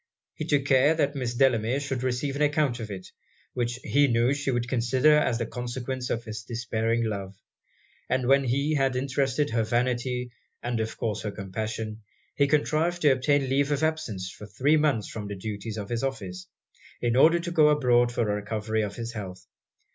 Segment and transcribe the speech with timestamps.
[0.33, 3.09] He took care that Miss Delamere should receive an account of it,
[3.53, 7.35] which he knew she would consider as the consequence of his despairing love;
[8.09, 10.31] and when he had interested her vanity
[10.63, 12.01] and of course her compassion,
[12.33, 16.01] he contrived to obtain leave of absence for three months from the duties of his
[16.03, 16.47] office,
[16.99, 19.45] in order to go abroad for the recovery of his health.